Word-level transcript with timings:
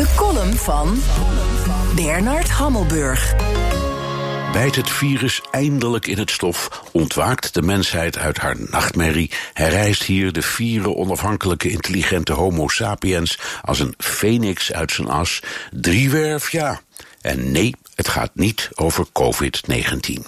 De 0.00 0.12
column 0.16 0.54
van 0.54 1.02
Bernard 1.94 2.50
Hammelburg. 2.50 3.34
Bijt 4.52 4.76
het 4.76 4.90
virus 4.90 5.40
eindelijk 5.50 6.06
in 6.06 6.18
het 6.18 6.30
stof, 6.30 6.82
ontwaakt 6.92 7.54
de 7.54 7.62
mensheid 7.62 8.18
uit 8.18 8.38
haar 8.38 8.56
nachtmerrie, 8.58 9.30
herrijst 9.52 10.02
hier 10.02 10.32
de 10.32 10.42
vierde 10.42 10.94
onafhankelijke 10.94 11.70
intelligente 11.70 12.32
Homo 12.32 12.68
sapiens 12.68 13.38
als 13.62 13.80
een 13.80 13.94
phoenix 13.98 14.72
uit 14.72 14.92
zijn 14.92 15.08
as. 15.08 15.42
Driewerf, 15.70 16.50
ja. 16.50 16.80
En 17.20 17.52
nee, 17.52 17.74
het 18.00 18.08
gaat 18.08 18.30
niet 18.34 18.68
over 18.74 19.06
COVID-19. 19.06 20.26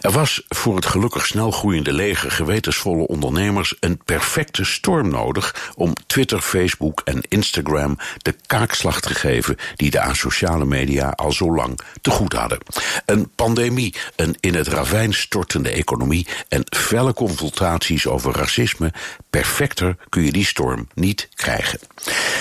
Er 0.00 0.10
was 0.10 0.42
voor 0.48 0.76
het 0.76 0.86
gelukkig 0.86 1.26
snel 1.26 1.50
groeiende 1.50 1.92
leger 1.92 2.30
gewetensvolle 2.30 3.06
ondernemers 3.06 3.74
een 3.80 4.00
perfecte 4.04 4.64
storm 4.64 5.08
nodig 5.08 5.72
om 5.74 5.92
Twitter, 6.06 6.40
Facebook 6.40 7.00
en 7.04 7.20
Instagram 7.28 7.98
de 8.18 8.34
kaakslag 8.46 9.00
te 9.00 9.14
geven 9.14 9.56
die 9.76 9.90
de 9.90 10.00
asociale 10.00 10.64
media 10.64 11.10
al 11.10 11.32
zo 11.32 11.54
lang 11.54 11.80
te 12.00 12.10
goed 12.10 12.32
hadden. 12.32 12.58
Een 13.06 13.30
pandemie, 13.34 13.94
een 14.16 14.36
in 14.40 14.54
het 14.54 14.68
ravijn 14.68 15.14
stortende 15.14 15.70
economie 15.70 16.26
en 16.48 16.62
felle 16.76 17.14
confrontaties 17.14 18.06
over 18.06 18.32
racisme. 18.32 18.92
Perfecter 19.30 19.96
kun 20.08 20.22
je 20.22 20.32
die 20.32 20.46
storm 20.46 20.88
niet 20.94 21.28
krijgen. 21.34 21.78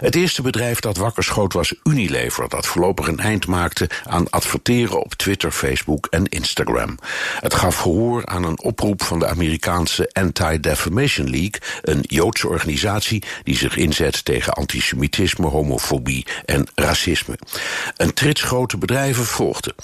Het 0.00 0.14
eerste 0.14 0.42
bedrijf 0.42 0.80
dat 0.80 0.96
wakker 0.96 1.24
schoot 1.24 1.52
was 1.52 1.74
Unilever, 1.84 2.48
dat 2.48 2.66
voorlopig 2.66 3.08
een 3.08 3.18
eind 3.18 3.46
maakte 3.46 3.88
aan 4.04 4.30
adverteren 4.30 5.04
op 5.04 5.14
Twitter, 5.14 5.50
Facebook 5.50 6.06
en 6.10 6.24
Instagram. 6.24 6.98
Het 7.40 7.54
gaf 7.54 7.76
gehoor 7.76 8.26
aan 8.26 8.44
een 8.44 8.60
oproep 8.60 9.02
van 9.02 9.18
de 9.18 9.26
Amerikaanse 9.26 10.10
Anti-Defamation 10.12 11.30
League, 11.30 11.60
een 11.82 12.00
Joodse 12.02 12.48
organisatie 12.48 13.22
die 13.42 13.56
zich 13.56 13.76
inzet 13.76 14.24
tegen 14.24 14.52
antisemitisme, 14.52 15.46
homofobie 15.46 16.26
en 16.44 16.66
racisme. 16.74 17.38
Een 17.96 18.14
trits 18.14 18.42
grote 18.42 18.78
bedrijven 18.78 19.24
volgden. 19.24 19.74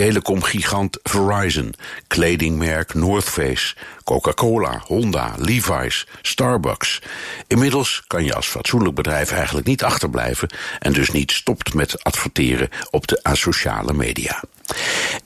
Telecomgigant 0.00 0.98
Verizon, 1.02 1.74
kledingmerk 2.06 2.94
North 2.94 3.28
Face, 3.28 3.74
Coca-Cola, 4.04 4.82
Honda, 4.86 5.34
Levi's, 5.36 6.06
Starbucks. 6.22 7.02
Inmiddels 7.46 8.02
kan 8.06 8.24
je 8.24 8.34
als 8.34 8.46
fatsoenlijk 8.46 8.94
bedrijf 8.94 9.32
eigenlijk 9.32 9.66
niet 9.66 9.82
achterblijven 9.82 10.48
en 10.78 10.92
dus 10.92 11.10
niet 11.10 11.32
stopt 11.32 11.74
met 11.74 12.04
adverteren 12.04 12.68
op 12.90 13.06
de 13.06 13.22
asociale 13.22 13.92
media. 13.92 14.42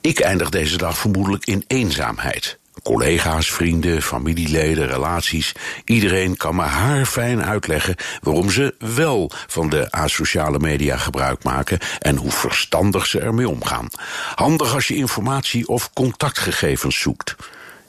Ik 0.01 0.19
eindig 0.19 0.49
deze 0.49 0.77
dag 0.77 0.97
vermoedelijk 0.97 1.45
in 1.45 1.63
eenzaamheid. 1.67 2.57
Collega's, 2.85 3.51
vrienden, 3.51 4.01
familieleden, 4.01 4.87
relaties. 4.87 5.51
Iedereen 5.85 6.37
kan 6.37 6.55
me 6.55 6.61
haarfijn 6.61 7.43
uitleggen 7.43 7.95
waarom 8.21 8.49
ze 8.49 8.75
wel 8.77 9.31
van 9.47 9.69
de 9.69 9.91
asociale 9.91 10.59
media 10.59 10.97
gebruik 10.97 11.43
maken 11.43 11.79
en 11.99 12.15
hoe 12.15 12.31
verstandig 12.31 13.05
ze 13.05 13.19
ermee 13.19 13.49
omgaan. 13.49 13.87
Handig 14.35 14.73
als 14.73 14.87
je 14.87 14.95
informatie 14.95 15.67
of 15.67 15.93
contactgegevens 15.93 16.99
zoekt. 16.99 17.35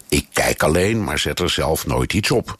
Ik 0.09 0.27
kijk 0.33 0.63
alleen, 0.63 1.05
maar 1.05 1.19
zet 1.19 1.41
er 1.41 1.51
zelf 1.51 1.87
nooit 1.87 2.13
iets 2.13 2.31
op. 2.31 2.59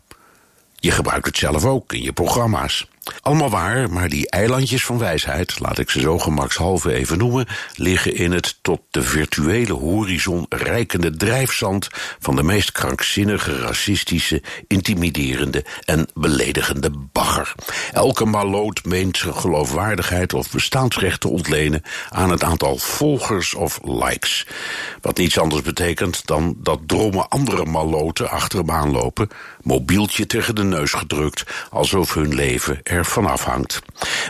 Je 0.75 0.91
gebruikt 0.91 1.27
het 1.27 1.37
zelf 1.37 1.65
ook 1.65 1.93
in 1.93 2.03
je 2.03 2.13
programma's. 2.13 2.89
Allemaal 3.21 3.51
waar, 3.51 3.91
maar 3.91 4.09
die 4.09 4.31
eilandjes 4.31 4.85
van 4.85 4.99
wijsheid, 4.99 5.61
laat 5.61 5.79
ik 5.79 5.91
ze 5.91 6.01
zo 6.01 6.19
gemakshalve 6.19 6.93
even 6.93 7.19
noemen, 7.19 7.47
liggen 7.75 8.15
in 8.15 8.33
het 8.33 8.59
tot 8.63 8.81
de 8.91 9.03
virtuele 9.03 9.73
horizon 9.73 10.47
reikende 10.49 11.17
drijfzand 11.17 11.89
van 12.19 12.37
de 12.37 12.43
meest 12.43 12.73
krankzinnige, 12.73 13.61
racistische, 13.61 14.43
intimiderende 14.67 15.65
en 15.85 16.09
beledigende 16.15 16.91
bagger. 17.13 17.55
Elke 17.93 18.25
maloot 18.25 18.85
meent 18.85 19.19
geloofwaardigheid 19.19 20.35
of 20.35 20.51
bestaansrecht 20.51 21.21
te 21.21 21.29
ontlenen 21.29 21.83
aan 22.09 22.31
het 22.31 22.45
aantal 22.45 22.77
volgers 22.77 23.55
of 23.55 23.81
likes. 23.83 24.47
Wat 25.01 25.19
niets 25.19 25.39
anders 25.39 25.63
betekent 25.63 26.27
dan 26.27 26.57
dat 26.59 26.81
dromme 26.87 27.27
andere 27.29 27.65
maloten 27.65 28.31
achter 28.31 28.59
hem 28.59 28.71
aanlopen, 28.71 29.29
mobieltje 29.63 30.27
tegen 30.27 30.55
de 30.55 30.65
neus 30.65 30.93
gedrukt, 30.93 31.45
alsof 31.71 32.15
hun 32.15 32.35
leven 32.35 32.81
er 32.83 32.96
van 33.05 33.27
afhangt. 33.27 33.81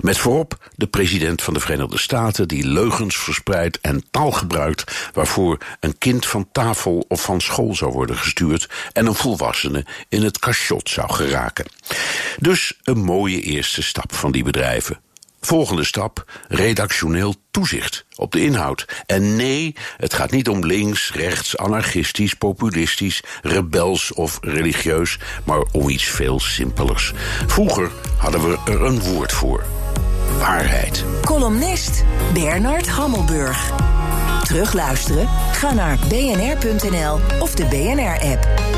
Met 0.00 0.19
voorop 0.19 0.71
de 0.75 0.87
president 0.87 1.43
van 1.43 1.54
de 1.54 1.60
Verenigde 1.60 1.99
Staten 1.99 2.49
die 2.49 2.66
leugens 2.66 3.16
verspreidt 3.16 3.81
en 3.81 4.04
taal 4.10 4.32
gebruikt 4.32 5.10
waarvoor 5.12 5.59
een 5.81 5.99
kind 5.99 6.27
van 6.27 6.49
tafel 6.53 7.04
of 7.09 7.22
van 7.22 7.41
school 7.41 7.75
zou 7.75 7.93
worden 7.93 8.16
gestuurd 8.16 8.69
en 8.93 9.06
een 9.06 9.15
volwassene 9.15 9.87
in 10.09 10.22
het 10.22 10.38
cachot 10.38 10.88
zou 10.88 11.12
geraken. 11.12 11.66
Dus 12.38 12.81
een 12.82 13.04
mooie 13.04 13.41
eerste 13.41 13.82
stap 13.82 14.15
van 14.15 14.32
die 14.32 14.44
bedrijven. 14.44 15.00
Volgende 15.46 15.84
stap: 15.84 16.24
redactioneel 16.48 17.34
toezicht 17.50 18.04
op 18.16 18.32
de 18.32 18.40
inhoud. 18.40 19.02
En 19.06 19.36
nee, 19.36 19.74
het 19.96 20.14
gaat 20.14 20.30
niet 20.30 20.48
om 20.48 20.66
links, 20.66 21.12
rechts, 21.12 21.56
anarchistisch, 21.56 22.34
populistisch, 22.34 23.22
rebels 23.42 24.12
of 24.12 24.38
religieus, 24.40 25.18
maar 25.44 25.62
om 25.72 25.88
iets 25.88 26.04
veel 26.04 26.40
simpelers. 26.40 27.12
Vroeger 27.46 27.90
hadden 28.16 28.48
we 28.48 28.58
er 28.64 28.82
een 28.82 29.00
woord 29.00 29.32
voor: 29.32 29.64
waarheid. 30.38 31.04
Columnist 31.24 32.04
Bernard 32.32 32.88
Hammelburg. 32.88 33.72
Terugluisteren? 34.42 35.28
Ga 35.52 35.72
naar 35.72 35.98
bnr.nl 36.08 37.20
of 37.40 37.54
de 37.54 37.64
BNR-app. 37.64 38.75